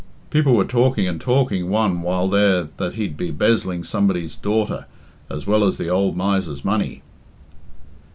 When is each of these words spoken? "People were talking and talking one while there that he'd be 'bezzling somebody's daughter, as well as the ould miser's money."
"People 0.31 0.55
were 0.55 0.65
talking 0.65 1.07
and 1.07 1.21
talking 1.21 1.69
one 1.69 2.01
while 2.01 2.27
there 2.27 2.69
that 2.77 2.95
he'd 2.95 3.15
be 3.15 3.29
'bezzling 3.29 3.83
somebody's 3.83 4.35
daughter, 4.35 4.87
as 5.29 5.45
well 5.45 5.63
as 5.63 5.77
the 5.77 5.93
ould 5.95 6.15
miser's 6.17 6.65
money." 6.65 7.03